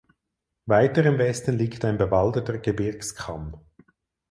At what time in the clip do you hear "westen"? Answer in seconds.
1.19-1.59